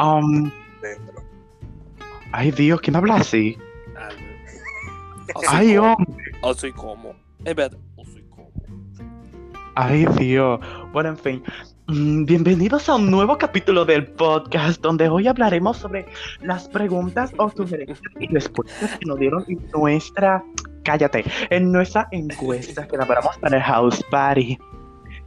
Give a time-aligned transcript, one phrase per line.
[0.00, 0.50] Um,
[0.80, 1.22] dentro.
[2.32, 3.58] ay, Dios, ¿quién habla así?
[5.48, 6.32] Ay, hombre.
[6.40, 7.14] O soy como.
[7.44, 7.78] Es verdad.
[7.96, 8.50] O soy como.
[9.74, 10.58] Ay, Dios.
[10.92, 11.42] Bueno, en fin.
[11.86, 16.06] Mm, Bienvenidos a un nuevo capítulo del podcast donde hoy hablaremos sobre
[16.40, 20.42] las preguntas o sugerencias y respuestas que nos dieron en nuestra,
[20.82, 24.58] cállate, en nuestra encuesta que elaboramos para el House Party.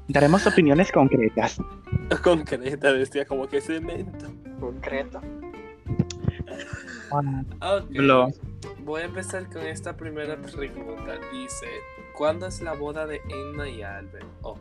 [0.07, 1.57] Daremos opiniones concretas.
[2.23, 4.27] Concreta, decía como que cemento.
[4.59, 5.21] Concreto.
[7.59, 7.85] Ok.
[7.91, 8.27] Lo-
[8.79, 11.13] Voy a empezar con esta primera pregunta.
[11.31, 11.67] Dice:
[12.17, 14.25] ¿Cuándo es la boda de Emma y Albert?
[14.41, 14.57] Oh,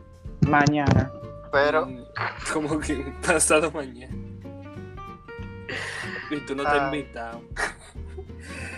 [0.47, 1.11] Mañana.
[1.51, 2.03] Pero, mm,
[2.53, 4.15] como que pasado mañana.
[6.31, 6.85] Y tú no te has Ah.
[6.95, 7.41] invitado.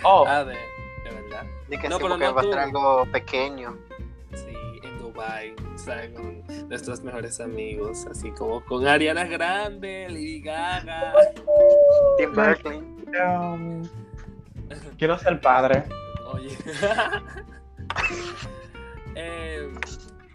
[0.03, 0.57] Oh, A ver,
[1.03, 1.43] de verdad.
[1.69, 3.77] di que No, sí, pero porque no va a ser algo pequeño.
[4.33, 5.53] Sí, en Dubai,
[5.85, 11.13] Con nuestros mejores amigos, así como con Ariana Grande, Lady Gaga.
[12.17, 12.77] Tim Berkeley.
[12.77, 13.83] um,
[14.97, 15.83] quiero ser padre.
[16.33, 16.55] Oye.
[19.15, 19.71] eh,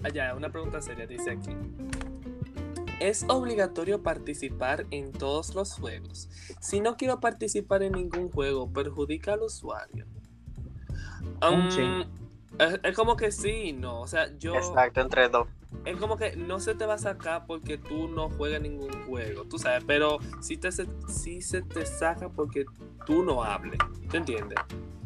[0.04, 1.50] allá, una pregunta seria, dice aquí.
[3.00, 6.28] ¿Es obligatorio participar en todos los juegos?
[6.60, 10.06] Si no quiero participar en ningún juego, ¿perjudica al usuario?
[11.42, 11.68] Un Um.
[12.60, 14.00] Es, es como que sí, no.
[14.00, 14.54] O sea, yo.
[14.54, 15.48] Exacto, entre dos.
[15.84, 19.44] Es como que no se te va a sacar porque tú no juegas ningún juego,
[19.44, 22.64] tú sabes, pero sí, te, se- sí se te saca porque
[23.06, 23.78] tú no hables,
[24.10, 24.58] ¿te entiendes?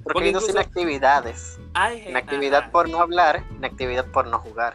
[0.03, 1.59] Porque Porque incluso- inactividades.
[1.75, 4.75] Hay gen- Inactividad ajá, por no hablar, inactividad por no jugar.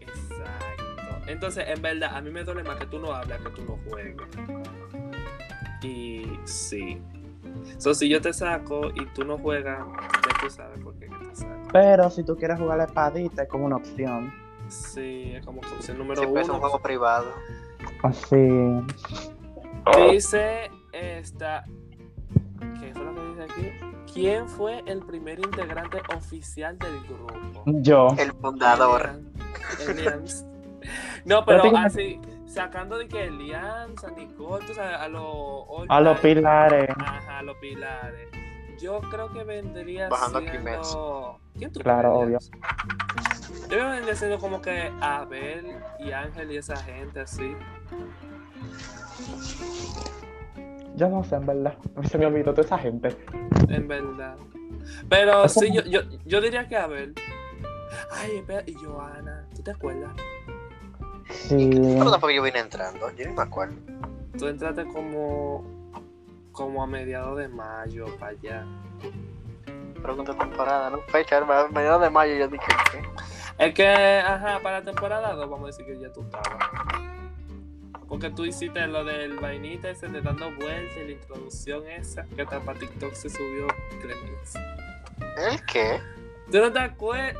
[0.00, 0.84] Exacto.
[1.28, 3.78] Entonces, en verdad, a mí me duele más que tú no hablas que tú no
[3.88, 4.26] juegues.
[5.82, 7.00] Y sí.
[7.78, 9.78] So, si yo te saco y tú no juegas,
[10.40, 11.68] tú sabes por qué que te saco.
[11.72, 14.32] Pero si tú quieres jugar la espadita es como una opción.
[14.68, 17.32] Sí, es como que opción número Siempre es un juego privado.
[18.02, 18.36] Así.
[20.10, 21.64] Dice esta.
[22.80, 24.12] ¿Qué fue lo que dice aquí?
[24.12, 27.62] ¿Quién fue el primer integrante oficial del grupo?
[27.66, 28.08] Yo.
[28.18, 29.10] El fundador.
[29.80, 30.44] Elian- Elians.
[31.24, 35.66] No, pero así, sacando de que Elian, San a los.
[35.88, 36.88] A los pilares.
[36.98, 38.28] Ajá, a los pilares.
[38.80, 41.40] Yo creo que vendría Bajando siendo.
[41.56, 42.50] ¿Quién tú Claro, crees?
[43.62, 47.54] Yo que vendría siendo como que Abel y Ángel y esa gente así.
[50.96, 51.74] Yo no sé, en verdad.
[51.96, 53.16] A mí se me olvidó toda esa gente.
[53.68, 54.36] En verdad.
[55.08, 57.14] Pero Eso- sí, yo, yo, yo diría que Abel.
[58.12, 60.10] Ay, espera, y Joana, ¿tú te acuerdas?
[61.30, 61.70] Sí.
[61.98, 63.74] Tampoco yo vine entrando, yo ni me acuerdo.
[64.38, 65.77] Tú entraste como.
[66.58, 68.66] Como a mediados de mayo para allá.
[70.02, 71.00] Pregunta temporada, ¿no?
[71.02, 73.64] Fecha, a mediados de mayo yo dije que.
[73.64, 76.58] Es que, ajá, para la temporada 2 vamos a decir que ya tú estabas.
[78.08, 82.42] Porque tú hiciste lo del vainita ese de dando vueltas y la introducción esa que
[82.42, 83.68] hasta para TikTok se subió
[84.00, 84.54] Clemens.
[85.36, 86.00] ¿El qué?
[86.50, 87.36] ¿Tú no te acuerdas?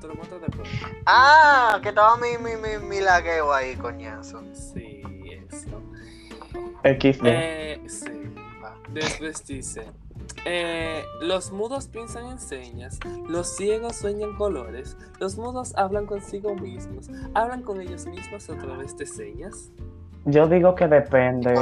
[0.00, 0.68] Te lo muestro después.
[1.04, 4.42] Ah, que estaba mi, mi, mi, mi lagueo ahí, coñazo.
[4.54, 5.02] Sí,
[5.50, 5.82] eso.
[6.84, 7.26] XD.
[7.26, 8.21] Eh, sí.
[8.92, 9.84] Después dice,
[10.44, 12.98] eh, los mudos piensan en señas,
[13.28, 18.96] los ciegos sueñan colores, los mudos hablan consigo mismos, hablan con ellos mismos a través
[18.96, 19.70] de señas.
[20.24, 21.54] Yo digo que depende.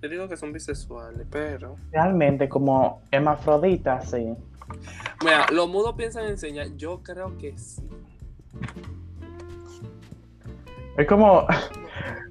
[0.00, 1.76] Te digo que son bisexuales, pero...
[1.90, 4.34] Realmente, como hermafrodita, sí.
[5.22, 7.82] Mira, los mudos piensan en señas, yo creo que sí.
[10.96, 11.46] Es como.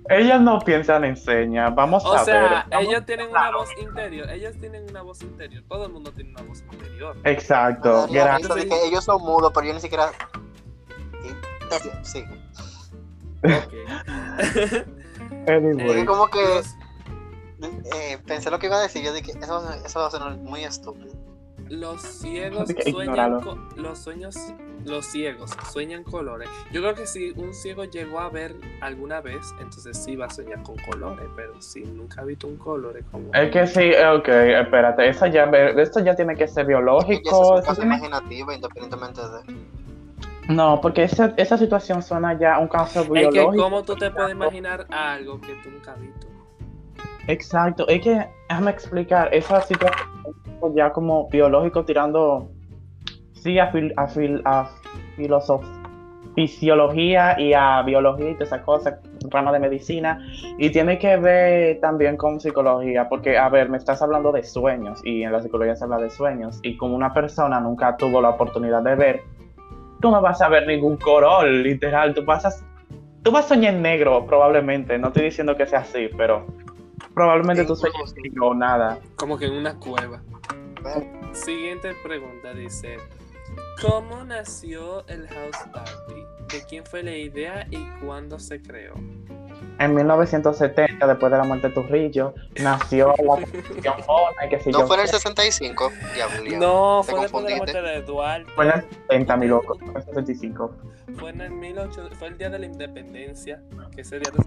[0.10, 1.74] Ellas no piensan en señas.
[1.74, 2.52] Vamos O a sea, ver.
[2.70, 6.32] Vamos- ellos tienen una voz interior, ellos tienen una voz interior, todo el mundo tiene
[6.32, 7.16] una voz interior.
[7.24, 8.06] Exacto.
[8.12, 8.54] Gracias.
[8.54, 10.12] de que ellos son mudos, pero yo ni siquiera.
[12.04, 12.24] Sí.
[13.44, 13.74] Ok.
[15.48, 16.00] Anyway.
[16.02, 16.62] Es como que
[17.96, 19.04] eh, pensé lo que iba a decir.
[19.04, 21.14] Yo dije, eso, va a- eso va a ser muy estúpido.
[21.70, 23.40] Los ciegos que sueñan
[23.76, 24.36] los sueños
[24.86, 26.50] los ciegos sueñan colores.
[26.72, 30.30] Yo creo que si un ciego llegó a ver alguna vez, entonces sí va a
[30.30, 33.92] soñar con colores, pero si nunca ha visto un color es como Es que sí,
[33.94, 35.08] ok, espérate.
[35.08, 37.60] Eso ya, esto ya tiene que ser biológico.
[37.60, 40.54] es tiene- imaginativa, independientemente de.
[40.54, 43.64] No, porque esa, esa situación suena ya un caso es que biológico.
[43.64, 46.28] cómo tú te puedes imaginar algo que tú nunca has visto.
[47.28, 50.10] Exacto, es que déjame explicar, esa situación
[50.76, 52.50] ya como biológico tirando,
[53.34, 54.70] sí, a, fil- a, fil- a
[55.18, 55.66] filosof-
[56.36, 58.96] fisiología y a biología y todas esas cosas,
[59.30, 60.20] rama de medicina,
[60.58, 65.00] y tiene que ver también con psicología, porque, a ver, me estás hablando de sueños,
[65.06, 68.30] y en la psicología se habla de sueños, y como una persona nunca tuvo la
[68.30, 69.22] oportunidad de ver,
[70.02, 72.50] tú no vas a ver ningún color, literal, tú vas a,
[73.22, 76.46] tú vas a soñar en negro, probablemente, no estoy diciendo que sea así, pero...
[77.14, 78.14] Probablemente tú En sueñes juegos.
[78.16, 78.98] que yo nada.
[79.18, 80.22] Como que en una cueva.
[81.34, 82.98] Siguiente pregunta dice:
[83.82, 86.24] ¿Cómo nació el House Party?
[86.52, 88.94] ¿De quién fue la idea y cuándo se creó?
[89.80, 94.80] En 1970, después de la muerte de Trujillo, nació la Constitución Bona que si No
[94.82, 94.88] yo.
[94.88, 96.58] fue en el 65, diablo.
[96.60, 98.52] No, te fue después de la muerte de Duarte.
[98.54, 99.78] Fue en el 70, mi loco.
[99.80, 100.76] Fue en el 65.
[101.18, 103.62] Fue en el 18, fue el día de la independencia,
[103.96, 104.44] que ese día de-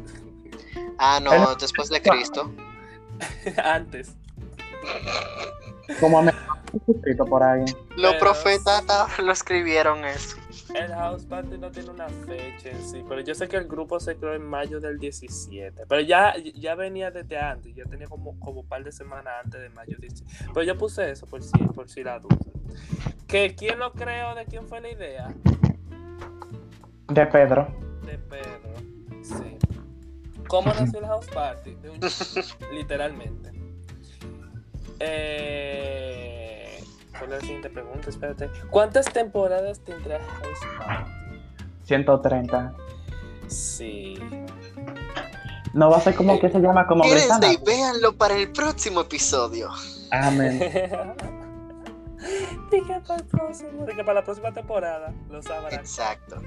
[0.98, 2.52] Ah, no, después de Cristo.
[3.64, 4.14] antes.
[6.00, 6.32] Como me
[6.88, 7.64] escrito por ahí.
[7.96, 10.36] Los Pero- profetas ta- lo escribieron eso.
[10.74, 13.98] El House Party no tiene una fecha en sí, pero yo sé que el grupo
[14.00, 15.84] se creó en mayo del 17.
[15.88, 19.60] Pero ya, ya venía desde antes, ya tenía como, como un par de semanas antes
[19.60, 20.50] de mayo 17.
[20.52, 22.36] Pero yo puse eso por si, por si la duda.
[23.26, 24.34] ¿Que ¿Quién lo creó?
[24.34, 25.28] ¿De quién fue la idea?
[27.08, 27.68] De Pedro.
[28.04, 28.74] De Pedro.
[29.22, 29.56] Sí.
[30.48, 31.74] ¿Cómo nació el House Party?
[31.76, 32.00] De un-
[32.76, 33.52] literalmente.
[35.00, 36.82] Eh,
[37.18, 38.10] ¿Cuál es la siguiente pregunta?
[38.10, 38.50] Espérate.
[38.70, 41.10] ¿Cuántas temporadas tendrá House Party?
[41.84, 42.74] 130.
[43.48, 44.18] Sí.
[45.72, 49.02] No va a ser como que se llama como Quédense y véanlo para el próximo
[49.02, 49.70] episodio.
[50.10, 50.58] Amén.
[52.70, 55.74] Dije para el próximo, dije para la próxima temporada, lo sabrán.
[55.74, 56.42] Exacto.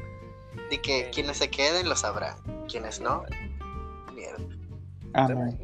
[0.69, 2.35] Y que quienes se queden lo sabrán.
[2.67, 3.23] Quienes no,
[4.13, 4.43] mierda.
[5.13, 5.57] ¿Te Amén.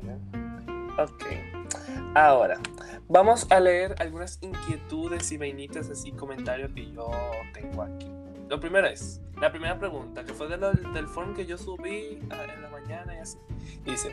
[0.97, 1.25] Ok.
[2.15, 2.59] Ahora,
[3.07, 7.09] vamos a leer algunas inquietudes y vainitas así, comentarios que yo
[7.53, 8.07] tengo aquí.
[8.49, 12.19] Lo primero es, la primera pregunta, que fue de lo- del form que yo subí
[12.29, 13.37] ah, en la mañana y así.
[13.83, 14.11] Dice,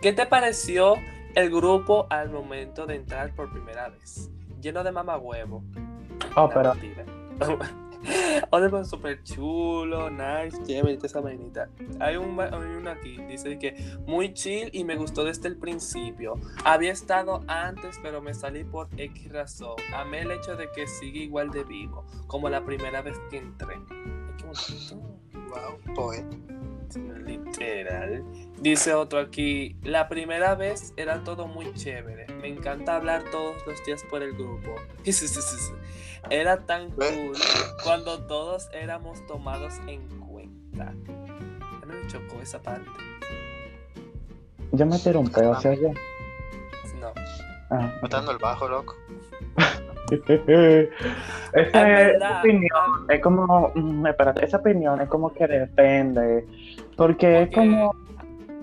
[0.00, 0.94] ¿qué te pareció
[1.34, 4.30] el grupo al momento de entrar por primera vez?
[4.60, 5.62] Lleno de mamá huevo.
[6.36, 6.74] Oh, pero
[8.50, 11.68] Oye, pero súper chulo, nice, chévere, esa vainita.
[12.00, 16.34] Hay, un, hay uno aquí, dice que muy chill y me gustó desde el principio.
[16.64, 19.76] Había estado antes, pero me salí por X razón.
[19.94, 23.76] Amé el hecho de que sigue igual de vivo, como la primera vez que entré.
[25.32, 26.24] Wow, poet.
[27.26, 28.24] Literal.
[28.60, 32.26] Dice otro aquí, la primera vez era todo muy chévere.
[32.40, 34.74] Me encanta hablar todos los días por el grupo.
[36.30, 37.36] Era tan cool
[37.82, 40.88] cuando todos éramos tomados en cuenta.
[40.88, 42.88] A mí me chocó esa parte.
[44.72, 45.94] yo me un pedo, ¿sí oye?
[47.00, 47.12] No.
[47.70, 47.92] Ah.
[48.02, 48.94] Matando el bajo, loco.
[51.52, 52.40] esa, verdad.
[52.40, 56.46] opinión es como, mm, espérate, esa opinión es como que depende,
[56.96, 57.94] porque es como,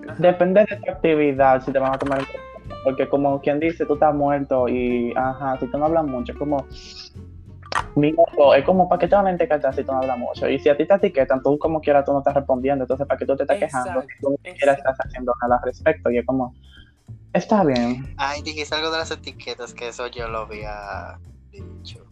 [0.08, 0.16] Ajá.
[0.18, 2.42] depende de tu actividad, si te van a tomar en cuenta,
[2.84, 6.38] porque como quien dice, tú estás muerto y, ajá, si tú no hablas mucho, es
[6.38, 6.66] como,
[7.94, 10.48] mi loco, es como, ¿para qué te van a etiquetar si tú no hablas mucho?
[10.48, 13.18] Y si a ti te etiquetan, tú como quieras, tú no estás respondiendo, entonces, ¿para
[13.18, 16.10] qué tú te estás quejando tú ni siquiera estás haciendo nada al respecto?
[16.10, 16.54] Y es como,
[17.32, 18.14] está bien.
[18.16, 21.18] Ay, dijiste algo de las etiquetas, que eso yo lo había
[21.50, 22.06] dicho.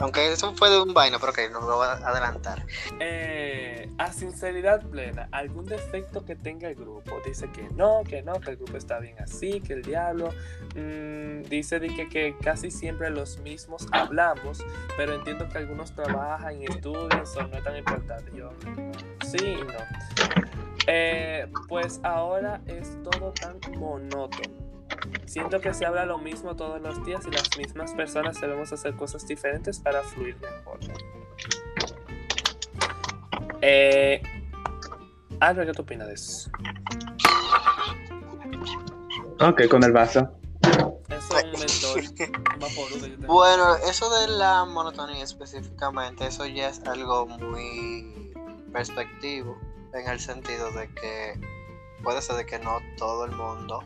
[0.00, 2.64] Aunque eso fue de un vaino, pero que no lo voy a adelantar.
[3.00, 7.20] Eh, a sinceridad plena, algún defecto que tenga el grupo.
[7.24, 10.30] Dice que no, que no, que el grupo está bien así, que el diablo.
[10.74, 14.64] mm, dice de que, que casi siempre los mismos hablamos,
[14.96, 18.32] pero entiendo que algunos trabajan y estudian, eso no es tan importante.
[18.34, 18.50] Yo,
[19.22, 20.44] sí y no.
[20.86, 24.63] Eh, pues ahora es todo tan monótono.
[25.26, 28.94] Siento que se habla lo mismo todos los días y las mismas personas debemos hacer
[28.94, 30.78] cosas diferentes para fluir mejor.
[33.60, 34.22] Eh,
[35.40, 36.50] Albert, ¿qué tú opinas de eso?
[39.40, 40.30] Ok, con el vaso.
[41.08, 43.26] Eso es un mentor.
[43.26, 48.32] Bueno, eso de la monotonía específicamente, eso ya es algo muy
[48.72, 49.58] perspectivo,
[49.92, 51.40] en el sentido de que
[52.02, 53.82] puede ser de que no todo el mundo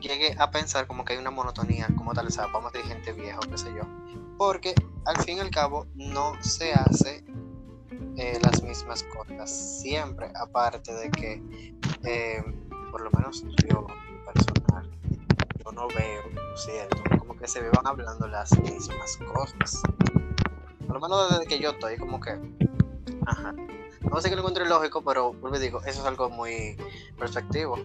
[0.00, 2.92] llegue a pensar como que hay una monotonía como tal, o sea, vamos a decir
[2.92, 3.82] gente vieja qué sé yo,
[4.36, 4.74] porque
[5.04, 7.24] al fin y al cabo no se hace
[8.16, 11.42] eh, las mismas cosas siempre, aparte de que
[12.04, 12.42] eh,
[12.90, 13.86] por lo menos yo
[14.24, 14.90] personal
[15.64, 19.82] yo no veo, lo siento, como que se vivan hablando las mismas cosas.
[20.86, 22.38] Por lo menos desde que yo estoy, como que.
[23.26, 23.54] Ajá.
[24.10, 26.76] No sé que lo encuentre lógico, pero vuelvo digo, eso es algo muy
[27.18, 27.78] perspectivo.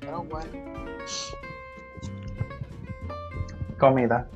[0.00, 0.50] Pero bueno.
[3.80, 4.28] Comida.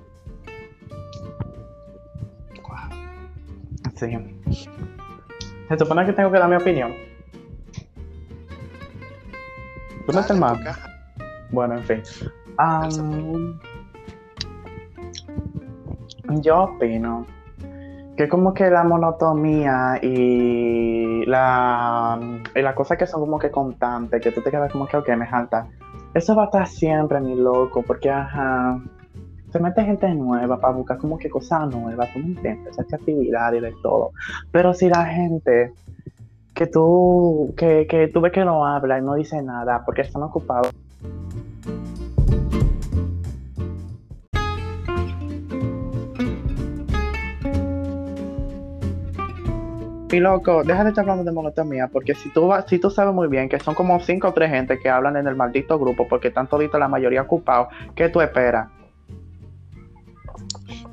[3.95, 4.19] Sí.
[5.69, 6.93] Se supone que tengo que dar mi opinión.
[10.07, 10.77] ¿Tú no estás Dale, mal?
[11.51, 12.03] Bueno, en fin.
[16.43, 17.27] Yo opino
[18.17, 22.19] que como que la monotomía y la,
[22.55, 25.09] y las cosas que son como que constantes, que tú te quedas como que, ok,
[25.17, 25.67] me falta.
[26.15, 28.81] Eso va a estar siempre, mi loco, porque, ajá,
[29.55, 33.53] se mete gente nueva para buscar como que cosas nuevas, tú me entiendes, esa actividad
[33.53, 34.11] y de todo.
[34.51, 35.73] Pero si la gente
[36.53, 40.25] que tú, que, que tú ves que no habla y no dice nada porque están
[40.25, 40.73] ocupados.
[50.11, 53.29] Mi loco, deja de estar hablando de monotomía, porque si tú, si tú sabes muy
[53.29, 56.27] bien que son como cinco o tres gente que hablan en el maldito grupo porque
[56.27, 58.67] están toditos la mayoría ocupados, ¿qué tú esperas?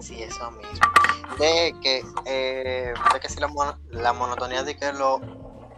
[0.02, 0.88] Sí, eso mismo.
[1.38, 5.22] De que, eh, de que si la, la monotonía de que lo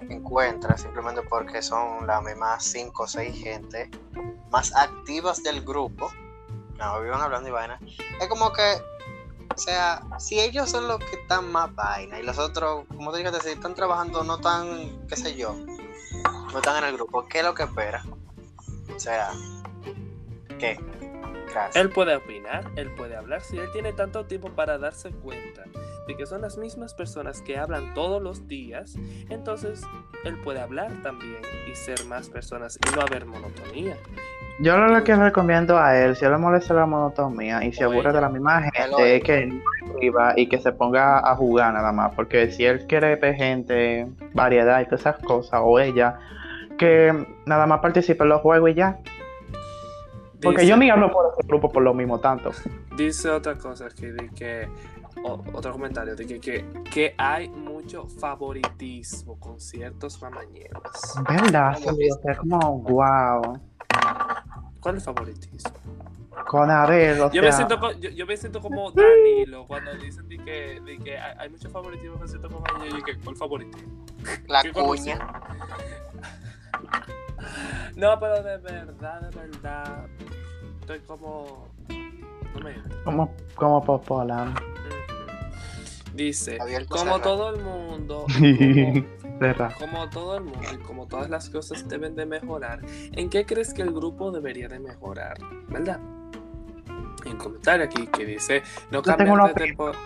[0.10, 3.90] encuentra simplemente porque son las mismas cinco o seis gente
[4.50, 6.12] más activas del grupo,
[6.78, 7.80] no vivan hablando y vaina,
[8.20, 8.82] es como que,
[9.54, 13.20] o sea, si ellos son los que están más vaina y los otros, como te
[13.20, 17.40] dije, si están trabajando, no tan, qué sé yo, no están en el grupo, ¿qué
[17.40, 18.04] es lo que espera?
[18.96, 19.32] O sea,
[20.60, 20.80] ¿qué?
[21.76, 25.64] Él puede opinar, él puede hablar, si él tiene tanto tiempo para darse cuenta
[26.08, 28.96] de que son las mismas personas que hablan todos los días,
[29.30, 29.82] entonces
[30.26, 31.42] él puede hablar también
[31.72, 33.96] y ser más personas y no haber monotonía.
[34.60, 37.86] Yo lo que recomiendo a él, si a él le molesta la monotomía y se
[37.86, 38.14] O aburre ella.
[38.14, 41.92] de la misma gente, es que no escriba y que se ponga a jugar nada
[41.92, 42.14] más.
[42.14, 46.20] Porque si él quiere ver gente, variedad y todas esas cosas, o ella,
[46.78, 49.00] que nada más participe en los juegos y ya.
[50.44, 52.52] Porque Dice- yo ni hablo por ese grupo por lo mismo tanto.
[52.96, 54.68] Dice otra cosa que, de que
[55.24, 60.82] o- otro comentario de que, que, que hay mucho favoritismo con ciertos mamañeros.
[61.30, 61.76] ¿Verdad?
[61.86, 63.60] O sea, como, wow.
[64.80, 65.72] ¿Cuál es favoritismo?
[66.48, 69.94] Con Abel, o Yo me sea, siento, co- yo, yo me siento como Danilo cuando
[69.96, 73.36] dicen de que, de que hay, hay mucho favoritismo con ciertos compañeros y que ¿cuál
[73.36, 74.06] favoritismo?
[74.48, 75.20] La ¿Qué cuña.
[77.96, 80.08] No, pero de verdad, de verdad,
[80.82, 81.68] estoy como...
[82.56, 84.02] No me como, como.
[86.14, 87.22] Dice, Abierto, como cerrado.
[87.22, 88.26] todo el mundo,
[89.40, 92.82] como, como todo el mundo y como todas las cosas deben de mejorar,
[93.14, 95.38] ¿en qué crees que el grupo debería de mejorar?
[95.70, 96.00] ¿Verdad?
[97.26, 100.00] Un comentario aquí que dice, no cambiar de temporada...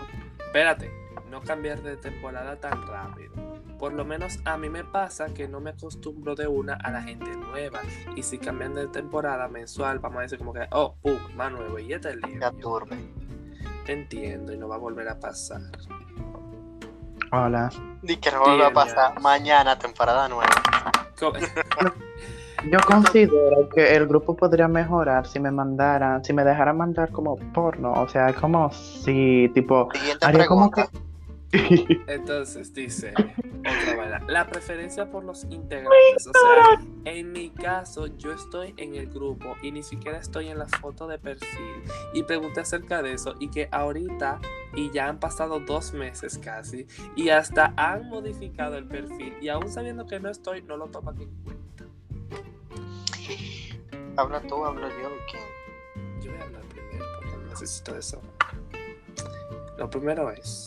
[0.46, 0.90] Espérate,
[1.38, 3.32] no cambiar de temporada tan rápido.
[3.78, 7.02] Por lo menos a mí me pasa que no me acostumbro de una a la
[7.02, 7.80] gente nueva.
[8.16, 11.78] Y si cambian de temporada mensual, vamos a decir como que, oh, pum, más nuevo.
[11.78, 12.18] Y este.
[12.40, 12.96] Ya turbe.
[13.86, 15.60] Te entiendo y no va a volver a pasar.
[17.30, 17.70] Hola.
[18.02, 20.50] Di que no vuelve a pasar mañana, temporada nueva.
[22.70, 27.36] Yo considero que el grupo podría mejorar si me mandaran, si me dejaran mandar como
[27.52, 27.92] porno.
[27.92, 30.84] O sea, como si, tipo, Siguiente haría como que.
[32.06, 33.14] Entonces dice
[33.60, 36.26] otra vaina, la preferencia por los integrantes.
[36.26, 40.58] O sea, en mi caso, yo estoy en el grupo y ni siquiera estoy en
[40.58, 41.82] la foto de perfil.
[42.12, 44.40] Y pregunté acerca de eso y que ahorita,
[44.74, 46.86] y ya han pasado dos meses casi,
[47.16, 49.34] y hasta han modificado el perfil.
[49.40, 51.84] Y aún sabiendo que no estoy, no lo toman en cuenta.
[54.16, 55.08] Habla tú, hablo yo.
[55.30, 55.42] ¿quién?
[56.20, 58.20] Yo voy a hablar primero porque necesito eso.
[59.78, 60.64] Lo primero es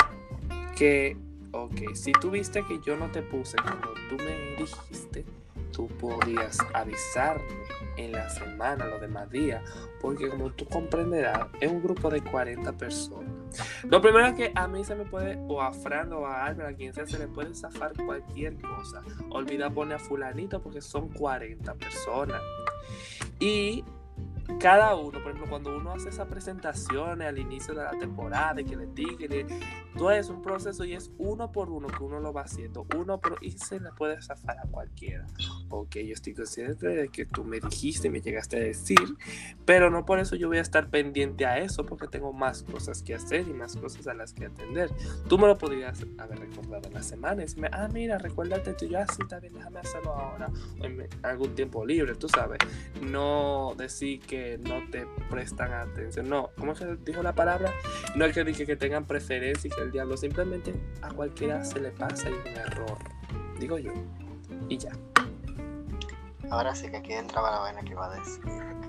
[0.78, 1.18] que,
[1.52, 5.26] ok, si tú viste que yo no te puse cuando tú me dijiste,
[5.72, 7.46] tú podías avisarme
[7.98, 9.64] en la semana, los demás días,
[10.02, 13.32] porque como tú comprenderás, es un grupo de 40 personas.
[13.84, 16.76] Lo primero que a mí se me puede, o a Fran o a Albert, a
[16.76, 19.02] quien sea, se le puede zafar cualquier cosa.
[19.30, 22.42] Olvida poner a fulanito porque son 40 personas.
[23.40, 23.84] Y
[24.60, 28.76] cada uno, por ejemplo, cuando uno hace esas presentaciones al inicio de la temporada que
[28.76, 29.48] le digan,
[29.98, 33.20] todo es un proceso y es uno por uno que uno lo va haciendo, uno
[33.20, 35.26] por y se le puede zafar a cualquiera.
[35.70, 39.00] Ok, yo estoy consciente de que tú me dijiste, me llegaste a decir,
[39.66, 43.02] pero no por eso yo voy a estar pendiente a eso porque tengo más cosas
[43.04, 44.90] que hacer y más cosas a las que atender.
[45.28, 48.86] Tú me lo podrías haber recordado en la semana y decirme, ah, mira, recuérdate tú,
[48.86, 50.50] yo así está bien, déjame hacerlo ahora,
[50.82, 52.60] en algún tiempo libre, tú sabes
[53.02, 56.30] no decir que no te prestan atención.
[56.30, 57.72] No, ¿cómo que dijo la palabra?
[58.16, 61.80] No es que dije que tengan preferencia y que el diablo simplemente a cualquiera se
[61.80, 62.98] le pasa y un error.
[63.60, 63.94] Digo yo.
[64.70, 64.92] Y ya.
[66.50, 68.44] Ahora sí que aquí entraba la vaina que iba a decir.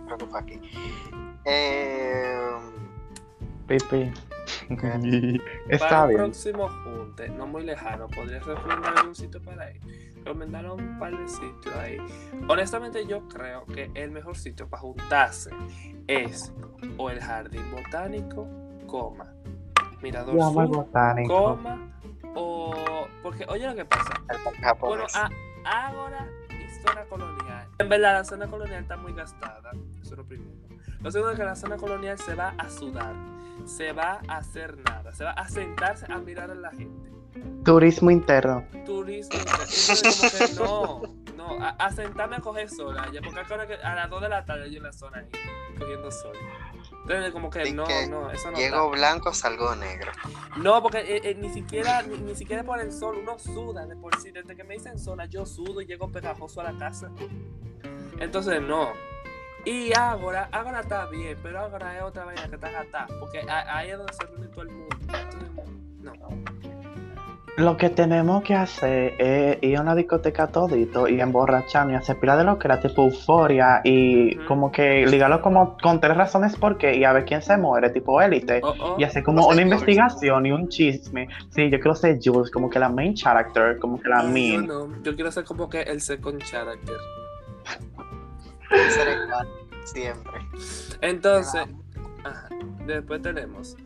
[0.07, 0.61] Creo que fue aquí.
[1.45, 2.39] Eh,
[3.67, 4.13] Pipi.
[5.69, 6.19] Está para el bien.
[6.21, 9.81] próximo junte, no muy lejano, ¿podrías recomendar algún sitio para ir?
[10.25, 11.97] Recomendaron un par de sitios ahí.
[12.49, 15.51] Honestamente, yo creo que el mejor sitio para juntarse
[16.07, 16.53] es
[16.97, 18.47] o el jardín botánico,
[18.87, 19.33] coma,
[20.01, 21.45] Mirador Yo el Sur, botánico.
[21.57, 21.93] coma
[22.35, 22.75] o
[23.23, 24.13] porque oye lo que pasa.
[24.31, 25.17] El Bueno, japonés.
[25.17, 25.31] a-
[25.65, 27.69] Ágora y zona colonial.
[27.79, 29.71] En verdad, la zona colonial está muy gastada.
[30.01, 30.51] Eso es lo primero.
[31.01, 33.15] Lo segundo es que la zona colonial se va a sudar.
[33.65, 35.13] Se va a hacer nada.
[35.13, 37.11] Se va a sentarse a mirar a la gente.
[37.65, 38.67] Turismo interno.
[38.85, 39.39] Turismo.
[39.39, 41.23] Entonces, como que no.
[41.37, 43.21] No, a, a sentarme a coger sol allá.
[43.23, 45.29] Porque que a las 2 de la tarde yo en la zona ahí,
[45.79, 46.37] cogiendo sol.
[47.03, 48.57] Entonces, como que Y no, que no, eso no.
[48.57, 48.97] Llego está.
[48.97, 50.13] blanco, salgo negro.
[50.57, 53.97] No, porque eh, eh, ni siquiera ni, ni siquiera por el sol uno suda de
[53.97, 54.31] por sí.
[54.31, 57.11] Desde que me dicen zona, yo sudo y llego pegajoso a la casa.
[58.19, 58.91] Entonces, no.
[59.65, 63.07] Y ahora, ahora está bien, pero ahora es otra vaina que está gata.
[63.21, 64.97] Porque a- ahí es donde se reúne todo el mundo.
[66.03, 66.13] No.
[67.59, 72.19] Lo que tenemos que hacer es ir a una discoteca todito y emborracharnos y hacer
[72.19, 74.47] pila de lo que era tipo euforia y Ujú.
[74.47, 77.91] como que ligarlo como con tres razones por qué y a ver quién se muere,
[77.91, 78.61] tipo élite.
[78.65, 78.97] Oh, oh.
[78.99, 81.29] Y hacer como No sé, una investigación y un chisme.
[81.51, 84.67] Sí, yo quiero ser Jules, como que la main character, como que la Ay, main.
[84.67, 86.97] No, yo quiero ser como que el second character.
[89.85, 90.47] Siempre.
[91.01, 91.63] Entonces,
[92.25, 92.49] ajá,
[92.87, 93.77] después tenemos.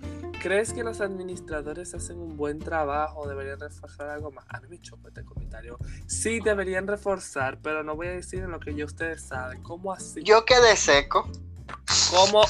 [0.41, 3.27] ¿Crees que los administradores hacen un buen trabajo?
[3.27, 4.45] ¿Deberían reforzar algo más?
[4.49, 5.79] A mí me choca este comentario.
[6.07, 9.63] Sí, deberían reforzar, pero no voy a decir en lo que ya ustedes saben.
[9.63, 10.23] ¿Cómo así?
[10.23, 11.29] Yo quedé seco.
[12.11, 12.43] ¿Cómo?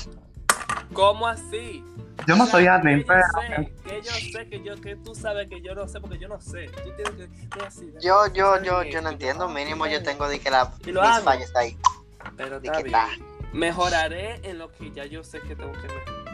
[0.92, 1.84] ¿Cómo así?
[2.26, 5.48] Yo no soy admin, yo pero sé, que yo sé que yo que tú sabes
[5.48, 6.66] que yo no sé porque yo no sé.
[6.82, 9.48] Tú tienes que así, Yo, yo, yo, yo no entiendo.
[9.48, 11.24] Mínimo yo tengo de que la Y lo mis hago.
[11.24, 11.78] fallas ahí.
[12.36, 12.96] Pero está bien.
[13.52, 16.26] Mejoraré en lo que ya yo sé que tengo que mejorar.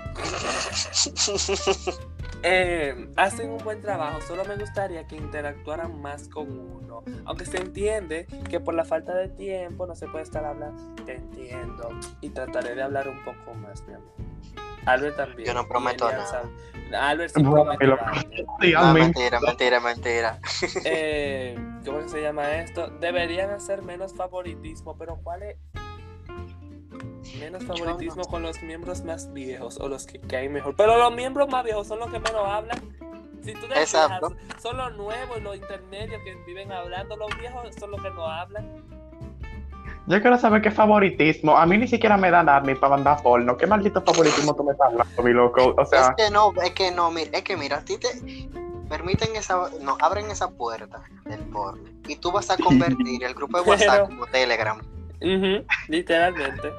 [2.45, 7.05] Eh, hacen un buen trabajo, solo me gustaría que interactuaran más con uno.
[7.25, 10.95] Aunque se entiende que por la falta de tiempo no se puede estar hablando.
[11.05, 11.89] Te entiendo.
[12.21, 14.11] Y trataré de hablar un poco más, mi amor.
[14.87, 15.47] Albert también.
[15.47, 16.43] Yo no prometo nada.
[17.01, 17.97] Albert sí promete No,
[18.79, 19.05] admin.
[19.05, 20.39] mentira, mentira, mentira.
[20.85, 22.89] Eh, ¿Cómo se llama esto?
[22.89, 25.57] Deberían hacer menos favoritismo, pero ¿cuál es?
[27.39, 30.75] Menos favoritismo con los miembros más viejos o los que caen mejor.
[30.77, 32.79] Pero los miembros más viejos son los que menos hablan.
[33.43, 34.21] Si tú te fijas,
[34.61, 37.17] son los nuevos y los intermedios que viven hablando.
[37.17, 38.67] Los viejos son los que no hablan.
[40.07, 41.57] Yo quiero saber qué favoritismo.
[41.57, 43.57] A mí ni siquiera me dan admin para mandar porno.
[43.57, 45.75] ¿Qué maldito favoritismo tú me estás hablando, mi loco?
[45.77, 48.09] O Es sea, que no, es que no, mira, es que mira, a ti te
[48.89, 53.61] permiten esa, no, abren esa puerta del porno y tú vas a convertir el grupo
[53.63, 54.81] de WhatsApp Pero- como Telegram.
[55.89, 56.73] Literalmente.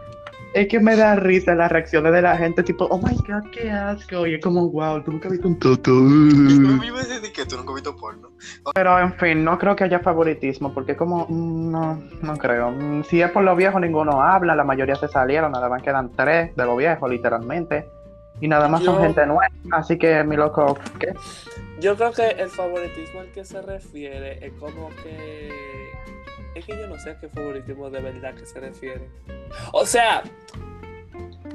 [0.54, 3.72] Es que me da risa las reacciones de la gente, tipo, oh my god, qué
[3.72, 4.28] asco.
[4.28, 5.60] Y es como, wow, tú nunca has visto un
[7.08, 8.30] decir que tú nunca has visto porno.
[8.74, 12.72] Pero en fin, no creo que haya favoritismo, porque como, mm, no, no creo.
[12.72, 16.12] Mm, Si es por lo viejo, ninguno habla, la mayoría se salieron, nada más quedan
[16.12, 17.88] tres de lo viejo, literalmente.
[18.42, 21.14] Y nada más son gente nueva, así que mi loco, ¿qué?
[21.80, 25.50] Yo creo que el favoritismo al que se refiere es como que.
[26.56, 29.08] Es que yo no sé a qué favoritismo de verdad que se refiere.
[29.72, 30.24] O sea,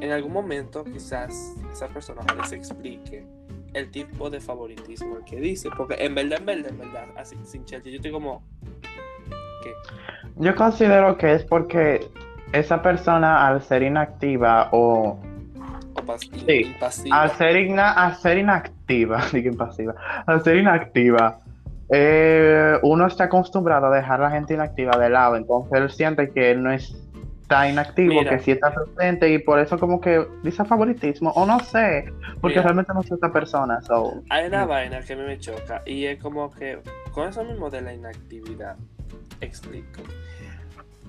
[0.01, 3.25] en algún momento quizás esa persona les explique
[3.75, 5.69] el tipo de favoritismo al que dice.
[5.77, 8.43] Porque en verdad, en verdad, en verdad, así sin chiste, yo estoy como.
[9.63, 9.73] ¿Qué?
[10.37, 12.09] Yo considero que es porque
[12.53, 15.21] esa persona al ser inactiva o
[15.95, 16.63] O pas- in- Sí.
[16.73, 17.23] impasiva.
[17.23, 19.95] al ser, igna- al ser inactiva, digo impasiva,
[20.27, 21.39] al ser inactiva,
[21.91, 26.31] eh, uno está acostumbrado a dejar a la gente inactiva de lado, entonces él siente
[26.31, 28.31] que él no está inactivo, Mira.
[28.37, 32.05] que sí está presente y por eso como que dice favoritismo, o no sé,
[32.41, 32.63] porque Mira.
[32.63, 34.69] realmente no soy esta persona, so, Hay una Mm.
[34.69, 36.79] vaina que a mí me choca y es como que
[37.13, 38.77] con eso mismo de la inactividad,
[39.41, 40.03] explico.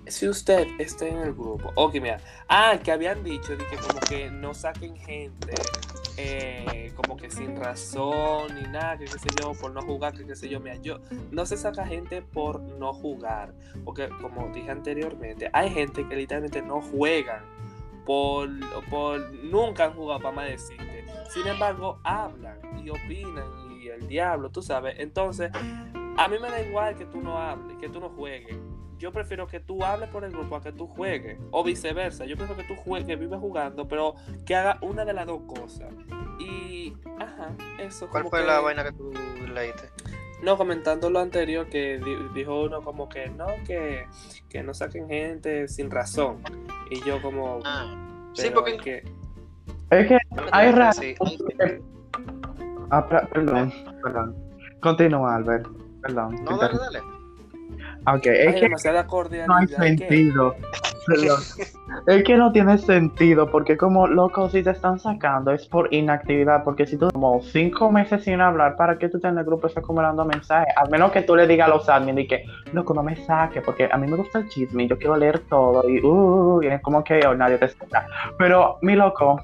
[0.09, 3.99] Si usted está en el grupo, ok, mira, ah, que habían dicho de que como
[4.01, 5.53] que no saquen gente
[6.21, 10.25] eh, como que sin razón ni nada, que qué sé yo, por no jugar, que
[10.25, 10.99] qué sé yo, mira, yo,
[11.31, 13.53] no se saca gente por no jugar,
[13.85, 17.41] porque como dije anteriormente, hay gente que literalmente no juegan
[18.05, 18.49] por,
[18.89, 21.05] por nunca han jugado para más decirte.
[21.29, 24.95] Sin embargo, hablan y opinan y el diablo, tú sabes.
[24.97, 28.57] Entonces, a mí me da igual que tú no hables, que tú no juegues.
[28.99, 31.39] Yo prefiero que tú hables por el grupo a que tú juegues.
[31.51, 32.25] O viceversa.
[32.25, 35.41] Yo prefiero que tú juegues, que vives jugando, pero que haga una de las dos
[35.47, 35.87] cosas.
[36.39, 38.07] Y, ajá, eso.
[38.09, 39.11] ¿Cuál como fue que- la vaina que tú
[39.53, 39.89] leíste?
[40.43, 44.05] no, comentando lo anterior que di- dijo uno como que no, que,
[44.47, 46.37] que no saquen gente sin razón.
[46.89, 47.59] Y yo como...
[47.65, 47.93] Ah,
[48.33, 49.03] sí, porque es que-
[49.91, 50.17] es que
[50.51, 51.15] hay Sí,
[51.57, 51.81] que-
[52.89, 54.35] Ah, per- perdón, perdón,
[54.81, 55.67] continúa Albert,
[56.01, 56.99] perdón, No, dale, dale.
[58.15, 59.07] Ok, es hay que demasiada
[59.47, 60.55] no hay que- sentido.
[62.07, 66.63] Es que no tiene sentido, porque como loco, si te están sacando es por inactividad,
[66.63, 69.67] porque si tú como cinco meses sin hablar, ¿para qué tú estás en el grupo
[69.67, 70.71] estás acumulando mensajes?
[70.77, 72.43] Al menos que tú le digas a los admin y que,
[72.73, 75.39] loco, no me saque, porque a mí me gusta el chisme y yo quiero leer
[75.49, 78.05] todo y, uh, y es como que oh, nadie te saca.
[78.37, 79.41] Pero, mi loco,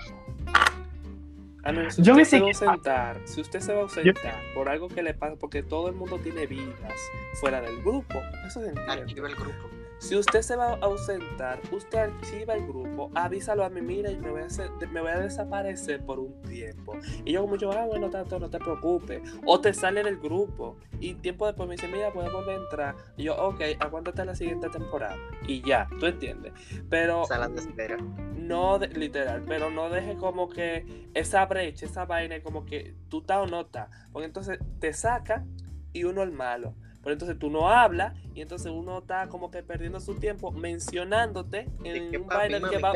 [1.68, 3.80] Ah, no, si Yo usted me se va a sé- ausentar, si usted se va
[3.80, 6.94] a ausentar por algo que le pasa, porque todo el mundo tiene vidas
[7.40, 8.94] fuera del grupo, eso se entiende.
[8.94, 9.70] Activa el grupo.
[10.00, 14.18] Si usted se va a ausentar, usted archiva el grupo, avísalo a mí, mira, y
[14.18, 16.98] me voy a, hacer- me voy a desaparecer por un tiempo.
[17.24, 19.22] Y yo como yo, ah, bueno, tanto, no te preocupes.
[19.46, 22.96] O te sale del grupo y tiempo después me dice, mira, a entrar.
[23.18, 25.16] Y yo, ok, aguántate la siguiente temporada.
[25.48, 26.54] Y ya, tú entiendes.
[26.90, 27.98] Pero Sala de espera.
[28.36, 33.20] no, de- literal, pero no deje como que esa brecha, esa vaina, como que tú
[33.20, 33.90] estás o no estás.
[34.12, 35.46] Porque entonces te saca
[35.94, 36.76] y uno el malo.
[37.06, 41.70] Pero entonces tú no hablas y entonces uno está como que perdiendo su tiempo mencionándote
[41.84, 42.94] ¿De en qué, un papi, mami, que va?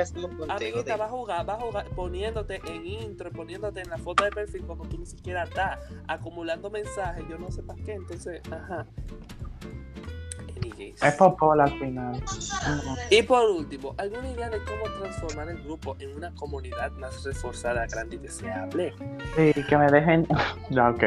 [0.50, 0.98] Amiguita, Dime.
[0.98, 4.64] va a jugar, va a jugar, poniéndote en intro, poniéndote en la foto de perfil
[4.64, 8.88] cuando tú ni siquiera estás, acumulando mensajes, yo no sé para qué, entonces, ajá.
[11.02, 12.24] Es popol al final.
[13.12, 17.86] Y por último, ¿alguna idea de cómo transformar el grupo en una comunidad más reforzada,
[17.86, 18.94] grande y deseable?
[19.36, 20.28] Sí, que me dejen.
[20.72, 21.04] Ya, ok.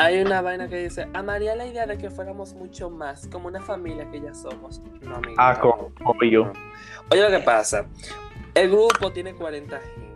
[0.00, 3.60] Hay una vaina que dice, amaría la idea de que fuéramos mucho más, como una
[3.60, 4.80] familia que ya somos.
[5.02, 5.34] No, amigo.
[5.36, 6.50] Ah, como, yo.
[7.10, 7.84] Oye, lo que pasa.
[8.54, 10.10] El grupo tiene 40 gente.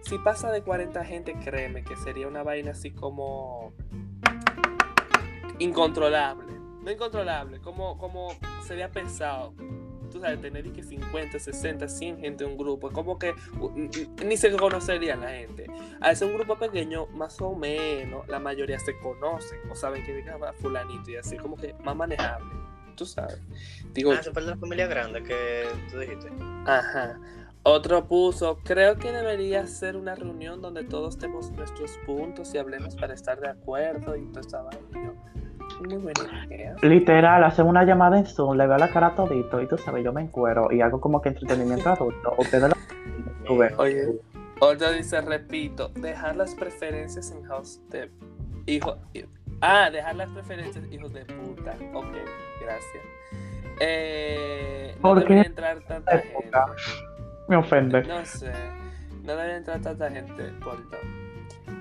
[0.00, 3.72] Si pasa de 40 gente, créeme que sería una vaina así como
[5.60, 6.52] incontrolable.
[6.82, 8.32] No incontrolable, como, como
[8.66, 9.54] sería pensado.
[10.24, 12.90] Sabes, tener que 50, 60, 100 gente en un grupo.
[12.90, 13.34] Como que
[14.24, 15.66] ni se conocería la gente.
[16.00, 20.24] Al ser un grupo pequeño, más o menos, la mayoría se conocen o saben que
[20.40, 22.46] "Va, fulanito y así, como que más manejable.
[22.96, 23.38] Tú sabes.
[23.92, 26.30] Digo, Ah, de la familia grande que tú dijiste.
[26.64, 27.20] Ajá.
[27.62, 32.96] Otro puso, creo que debería ser una reunión donde todos demos nuestros puntos y hablemos
[32.96, 35.12] para estar de acuerdo y todo esa vaina.
[35.80, 36.74] Y yo, Muy buena idea.
[36.82, 40.04] Literal, hacen una llamada en Zoom, le veo la cara a todito y tú sabes,
[40.04, 42.34] yo me encuero y hago como que entretenimiento adulto.
[42.38, 42.74] Ustedes lo.
[43.78, 44.20] Oye,
[44.60, 48.10] otro dice, repito, dejar las preferencias en house de
[48.66, 48.96] hijo.
[49.60, 51.76] Ah, dejar las preferencias hijos de puta.
[51.92, 52.14] Ok,
[52.60, 53.04] gracias.
[53.80, 55.40] Eh, no ¿Por qué?
[55.40, 56.38] entrar tanta gente.
[56.48, 56.66] Época.
[57.48, 58.02] Me ofende.
[58.04, 58.52] No sé.
[59.22, 61.00] No debe entrar tanta gente por todo.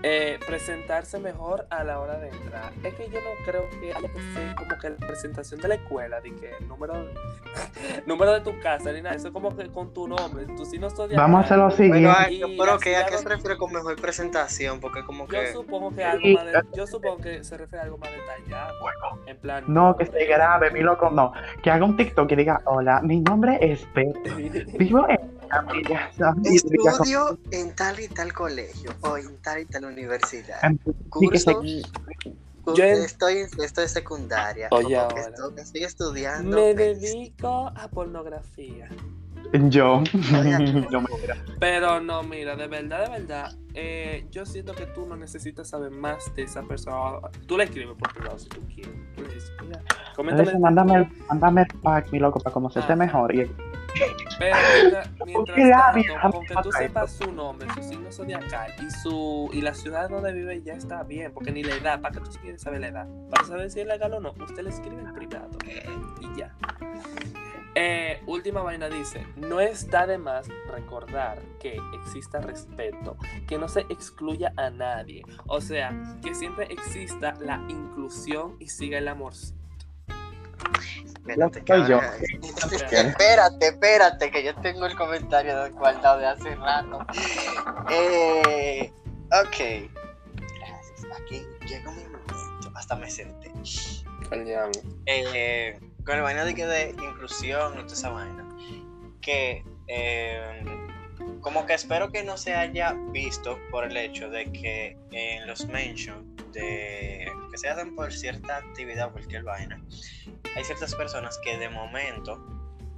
[0.06, 2.72] Eh, presentarse mejor a la hora de entrar.
[2.84, 5.76] Es que yo no creo que haya que ser como que la presentación de la
[5.76, 6.94] escuela, de que el número,
[8.06, 9.16] número de tu casa, ni nada.
[9.16, 10.46] Eso es como que con tu nombre.
[10.58, 12.10] Tú si no Vamos a hacer lo Pero, siguiente.
[12.18, 14.80] ay, Y pero así que, ¿a qué se refiere con mejor presentación?
[14.80, 15.54] Porque como Yo que...
[15.54, 18.74] supongo que algo Sí, más de- yo supongo que se refiere a algo más detallado.
[19.26, 19.64] En plan.
[19.68, 21.32] No, que se grabe, mi loco, no.
[21.62, 24.20] Que haga un TikTok y diga, hola, mi nombre es Pedro.
[24.78, 25.33] Vivo en Capilla San Isidro".
[26.44, 30.58] Estudio en tal y tal colegio o en tal y tal universidad.
[31.10, 34.68] Curso, Yo en- estoy, estoy en secundaria.
[34.72, 35.22] Oye, como que ahora.
[35.22, 36.56] estoy, estoy estudiando.
[36.58, 38.88] Me dedico a pornografía.
[39.70, 40.02] Yo.
[40.92, 41.08] Yo me-
[41.60, 45.92] Pero no, mira, de verdad, de verdad, eh, yo siento que tú no necesitas saber
[45.92, 47.20] más de esa persona.
[47.46, 48.94] Tú le escribes por privado si tú quieres.
[49.16, 49.82] Tú le dices, mira,
[50.16, 50.42] coméntame.
[50.50, 52.96] Entonces, mándame, mándame el pack, mi loco, para conocerte Ah.
[52.96, 53.36] mejor.
[53.36, 53.42] Y
[54.40, 54.56] Pero
[55.26, 59.74] mientras, tanto, con que tú sepas su nombre, su signo zodiacal y su y la
[59.74, 62.82] ciudad donde vive ya está bien, porque ni la edad, ¿para qué tú quieres saber
[62.82, 63.08] la edad?
[63.30, 65.50] Para saber si es legal o no, usted le escribe en privado
[66.22, 66.56] y ya.
[67.76, 73.82] Eh, última vaina dice, no está de más recordar que exista respeto, que no se
[73.90, 75.92] excluya a nadie, o sea,
[76.24, 79.34] que siempre exista la inclusión y siga el amor.
[81.06, 82.02] Espérate, soy yo.
[82.92, 87.06] espérate, espérate, que yo tengo el comentario del guardado de hace rato.
[87.90, 88.92] Eh,
[89.32, 89.90] ok.
[90.60, 91.06] Gracias.
[91.22, 92.72] Aquí llegó mi momento.
[92.76, 93.54] Hasta me senté.
[95.06, 98.46] Eh, con el vaina de, que de inclusión y toda esa vaina.
[99.22, 100.66] Que eh,
[101.40, 105.66] como que espero que no se haya visto por el hecho de que en los
[105.68, 109.80] mentions de que se hacen por cierta actividad cualquier vaina,
[110.56, 112.44] hay ciertas personas que de momento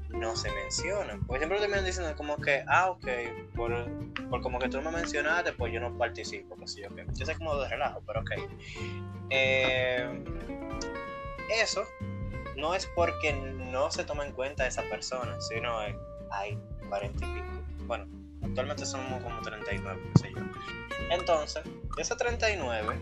[0.08, 1.20] no se mencionan.
[1.26, 3.06] Porque siempre terminan diciendo como que, ah, ok,
[3.54, 3.86] por,
[4.30, 7.02] por como que tú no me mencionaste, pues yo no participo, sí, ok.
[7.16, 8.32] Yo sé como de relajo, pero ok.
[9.30, 10.24] Eh,
[11.52, 11.84] eso
[12.56, 15.98] no es porque no se toma en cuenta esa persona, sino es,
[16.32, 17.46] hay 40 y pico.
[17.88, 18.08] Bueno,
[18.42, 20.40] actualmente somos como 39, qué sé yo.
[21.10, 23.02] Entonces, de esos 39,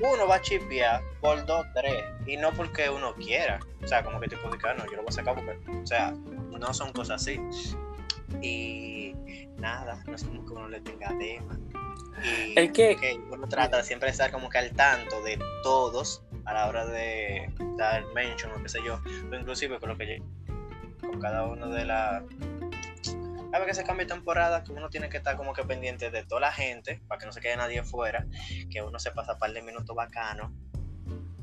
[0.00, 3.60] uno va a chipear por 2, 3, y no porque uno quiera.
[3.82, 5.86] O sea, como que tipo de "Ah, no, yo lo voy a sacar porque, o
[5.86, 7.40] sea, no son cosas así.
[8.42, 9.14] Y
[9.58, 11.58] nada, no es como que uno le tenga tema.
[12.46, 16.54] Y Es que- uno trata de siempre estar como que al tanto de todos a
[16.54, 20.22] la hora de dar mention o qué sé yo, o inclusive con lo que
[21.00, 22.22] con cada uno de la
[23.54, 26.24] a ver que se cambie temporada, que uno tiene que estar como que pendiente de
[26.24, 28.26] toda la gente, para que no se quede nadie fuera,
[28.68, 30.52] que uno se pasa un par de minutos bacano,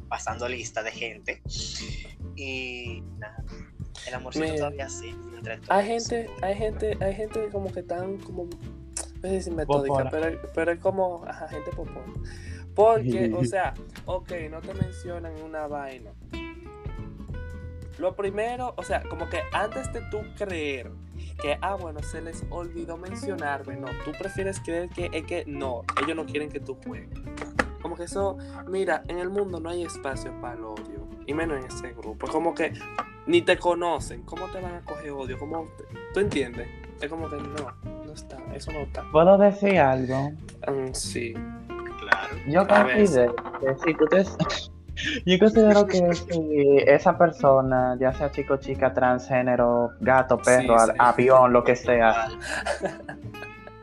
[0.09, 1.41] pasando lista de gente.
[2.35, 3.41] Y nada,
[4.05, 5.69] el amorcito Mira, todavía sí, entre todos.
[5.71, 10.37] Hay gente, hay gente, hay gente como que tan como, no sé si metódica, pero,
[10.53, 12.13] pero es como, ajá, gente popona.
[12.75, 13.73] Porque, o sea,
[14.05, 16.11] ok, no te mencionan una vaina.
[17.99, 20.91] Lo primero, o sea, como que antes de tú creer
[21.41, 25.81] que, ah, bueno, se les olvidó mencionarme, no, tú prefieres creer que es que no,
[26.03, 27.09] ellos no quieren que tú juegues.
[27.81, 31.57] Como que eso, mira, en el mundo no hay espacio para el odio, y menos
[31.57, 32.27] en ese grupo.
[32.27, 32.73] Es como que
[33.25, 35.39] ni te conocen, ¿cómo te van a coger odio?
[35.39, 36.67] ¿Cómo te- ¿Tú entiendes?
[37.01, 37.73] Es como que no,
[38.05, 39.03] no está, eso no está.
[39.11, 40.29] ¿Puedo decir algo?
[40.67, 41.33] Mm, sí.
[41.99, 42.35] Claro.
[42.47, 44.23] Yo considero que si tú te...
[45.25, 50.85] Yo considero que si esa persona, ya sea chico, chica, transgénero, gato, perro, Sí, a-
[50.87, 50.91] sí.
[50.99, 52.27] avión, lo que sea,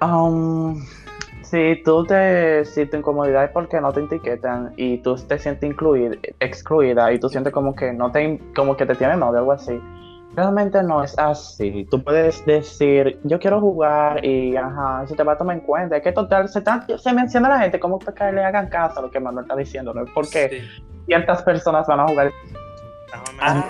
[0.03, 0.81] um,
[1.43, 6.15] si tú te sientes incomodidad es porque no te etiquetan y tú te sientes incluida,
[6.41, 9.53] excluida y tú sientes como que no te, como que te tienen odio o algo
[9.53, 9.81] así.
[10.39, 11.85] Realmente no es así.
[11.91, 15.63] Tú puedes decir, yo quiero jugar y ajá, y se te va a tomar en
[15.63, 15.97] cuenta.
[15.97, 18.69] Es que total, se, está- se menciona a la gente como para que le hagan
[18.69, 20.05] caso a lo que Manuel está diciendo, ¿no?
[20.15, 20.83] Porque Sí.
[21.07, 22.31] ciertas personas van a jugar.
[23.41, 23.65] Ah.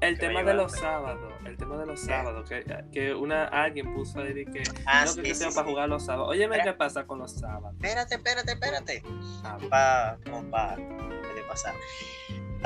[0.00, 4.20] El tema de los sábados, el tema de los sábados, que, que una alguien puso
[4.20, 5.56] ahí que Ah, no sí, que sí, sea sí.
[5.56, 6.28] para jugar los sábados.
[6.30, 6.72] Óyeme, Espera.
[6.72, 7.72] ¿qué pasa con los sábados?
[7.82, 9.02] Espérate, espérate, espérate.
[9.42, 11.74] Ah, para de pasar.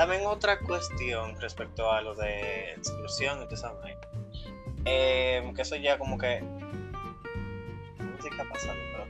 [0.01, 3.79] También otra cuestión respecto a lo de exclusión y todo eso,
[4.85, 6.39] eh, que eso ya como que ha
[8.51, 9.09] pasado, pero ok.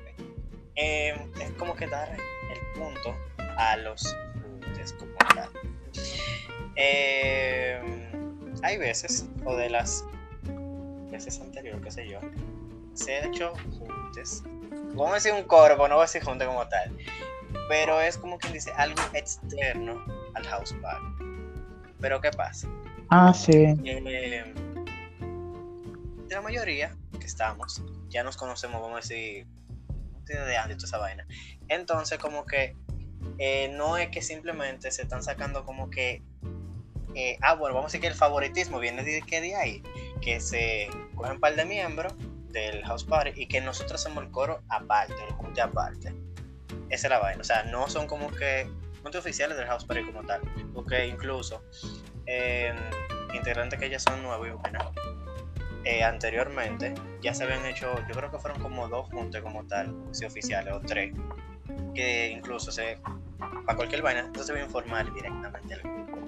[0.76, 3.16] Eh, es como que dar el punto
[3.56, 5.50] a los juntes como tal.
[6.76, 8.12] Eh,
[8.62, 10.04] hay veces, o de las
[11.10, 12.20] veces anteriores, qué sé yo,
[12.96, 14.44] se ha hecho juntes.
[14.94, 16.94] Vamos a decir un coro, no voy a decir junte como tal
[17.68, 20.04] pero es como quien dice algo externo
[20.42, 21.06] al house party.
[22.00, 22.68] Pero ¿qué pasa?
[23.10, 23.54] Ah, sí.
[23.54, 24.54] Eh,
[26.28, 29.48] de la mayoría que estamos, ya nos conocemos, vamos a decir,
[30.26, 31.28] desde antes toda esa vaina.
[31.68, 32.76] Entonces, como que
[33.38, 36.24] eh, no es que simplemente se están sacando como que,
[37.16, 39.84] eh, ah, bueno, vamos a decir que el favoritismo viene de, que de ahí,
[40.22, 42.14] que se cogen un par de miembros
[42.50, 46.14] del house party y que nosotros hacemos el coro aparte, el junte aparte.
[46.90, 48.70] Esa es la vaina, o sea, no son como que
[49.02, 50.42] junte oficiales del house party como tal,
[50.74, 51.64] porque incluso
[52.26, 52.74] eh,
[53.34, 54.52] integrantes que ya son nuevos y
[55.84, 59.96] eh, anteriormente ya se habían hecho, yo creo que fueron como dos juntes como tal,
[60.12, 61.14] si oficiales, o tres,
[61.96, 63.00] que incluso se,
[63.66, 66.20] para cualquier vaina, entonces se va a informar directamente al grupo.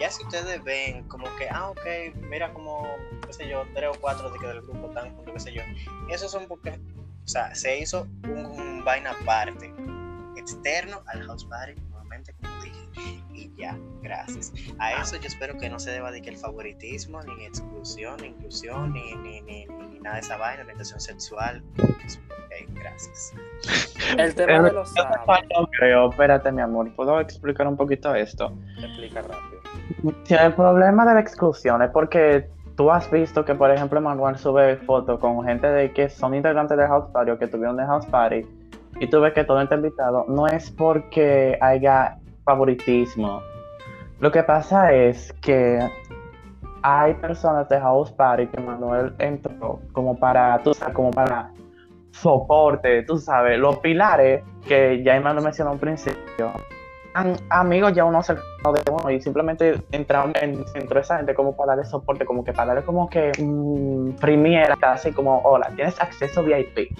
[0.00, 2.86] Ya si ustedes ven como que, ah, ok, mira como,
[3.26, 5.62] qué sé yo, tres o cuatro de que del grupo están juntos, qué sé yo,
[6.08, 9.74] esos son porque, o sea, se hizo un, un vaina aparte,
[10.36, 11.74] externo al house party,
[13.56, 14.52] ya, gracias.
[14.78, 18.28] A eso yo espero que no se deba de que el favoritismo, ni exclusión, ni
[18.28, 21.62] inclusión, ni, ni, ni, ni- ni nada de esa vaina, orientación sexual.
[21.78, 23.34] Ok, gracias.
[24.18, 25.26] El tema de los sábados.
[25.58, 28.52] No creo, espérate, mi amor, ¿puedo explicar un poquito esto?
[28.78, 29.60] Explica rápido.
[30.24, 34.36] Si el problema de la exclusión es porque tú has visto que, por ejemplo, Manuel
[34.36, 37.84] sube fotos con gente de que son integrantes del House Party o que tuvieron de
[37.84, 38.46] House Party
[39.00, 43.42] y tú ves que todo está invitado, no es porque haya favoritismo.
[44.20, 45.78] Lo que pasa es que
[46.82, 51.50] hay personas de House Party que Manuel entró como para, tú sabes, como para
[52.10, 56.52] soporte, tú sabes, los pilares que ya Manuel mencionó al principio.
[57.14, 58.40] Am- amigos ya uno se de
[58.90, 62.68] uno y simplemente entraron en, entró esa gente como para darle soporte, como que para
[62.68, 66.94] darle como que mm, primiera, así como, hola, tienes acceso VIP.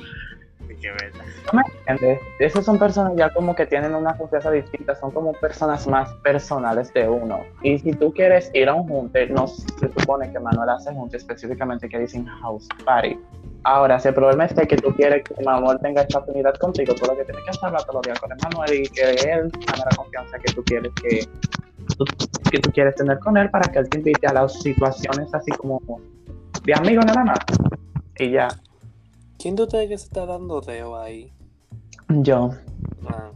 [0.82, 1.24] Y que verdad.
[1.52, 2.20] ¿No me entiendes?
[2.38, 6.92] Esas son personas ya como que tienen una confianza distinta, son como personas más personales
[6.94, 7.40] de uno.
[7.62, 11.16] Y si tú quieres ir a un junte, no se supone que Manuel hace junte
[11.16, 13.18] específicamente que dicen house party.
[13.64, 17.06] Ahora, si el problema es que tú quieres que Manuel tenga esta afinidad contigo, tú
[17.06, 19.84] lo que tienes que hacer es todos los días con Manuel y que él tenga
[19.88, 21.28] la confianza que tú quieres que
[22.50, 25.50] que tú quieres tener con él para que él te invite a las situaciones así
[25.52, 25.80] como
[26.64, 27.38] de amigo nada más.
[28.18, 28.48] Y ya,
[29.42, 31.32] ¿Quién de ustedes que se está dando deo ahí?
[32.08, 32.50] yo.
[33.08, 33.32] Ah.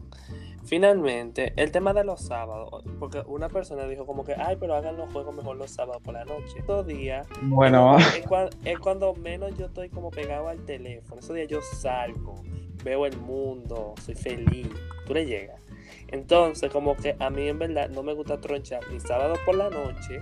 [0.64, 4.96] Finalmente, el tema de los sábados, porque una persona dijo como que, ay, pero hagan
[4.96, 6.58] los juegos mejor los sábados por la noche.
[6.58, 11.20] Estos días Bueno, es, cua- es cuando menos yo estoy como pegado al teléfono.
[11.20, 12.42] Esos días yo salgo,
[12.84, 14.68] veo el mundo, soy feliz.
[15.06, 15.60] Tú le llegas.
[16.08, 19.70] Entonces, como que a mí en verdad no me gusta tronchar ni sábado por la
[19.70, 20.20] noche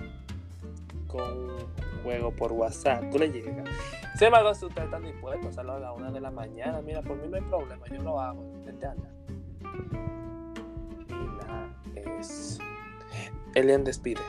[1.07, 1.47] con
[2.05, 3.03] juego por WhatsApp.
[3.11, 3.67] Tú le llegas.
[4.15, 7.01] Sin embargo, si ustedes están dispuestos a hacerlo a la una de la mañana, mira,
[7.01, 8.45] por mí no hay problema, yo lo hago.
[8.63, 8.71] Y
[11.37, 12.59] nada, es.
[13.55, 14.21] Elian despide.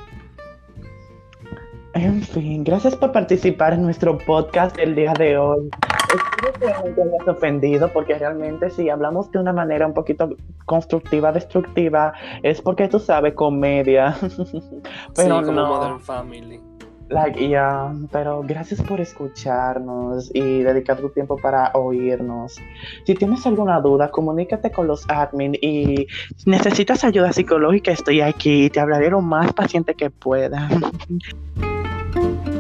[1.95, 5.71] en fin, gracias por participar en nuestro podcast el día de hoy.
[6.15, 10.31] Espero que no te hayas ofendido porque realmente si hablamos de una manera un poquito
[10.65, 12.13] constructiva, destructiva,
[12.43, 14.17] es porque tú sabes comedia.
[15.15, 15.67] Pero sí, como no.
[15.69, 16.61] Modern Family.
[17.09, 22.57] Like, yeah, pero gracias por escucharnos y dedicar tu tiempo para oírnos.
[23.05, 28.65] Si tienes alguna duda, comunícate con los admin y si necesitas ayuda psicológica, estoy aquí
[28.65, 30.69] y te hablaré lo más paciente que pueda.